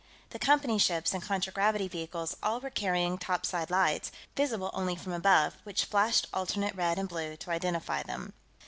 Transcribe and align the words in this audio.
The 0.31 0.39
Company 0.39 0.79
ships 0.79 1.13
and 1.13 1.21
contragravity 1.21 1.87
vehicles 1.87 2.35
all 2.41 2.59
were 2.59 2.71
carrying 2.71 3.19
topside 3.19 3.69
lights, 3.69 4.11
visible 4.35 4.71
only 4.73 4.95
from 4.95 5.13
above, 5.13 5.57
which 5.63 5.85
flashed 5.85 6.25
alternate 6.33 6.73
red 6.73 6.97
and 6.97 7.07
blue 7.07 7.37
to 7.37 7.51
identify 7.51 8.01
them. 8.01 8.33